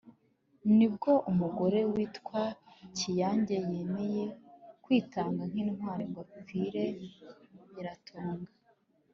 [0.77, 2.43] Ni bwo umugore witwa
[2.97, 4.25] Kiyange yemeye
[4.83, 6.83] kwitanga nk’intwari ngo apfire
[7.71, 8.51] Nyiratunga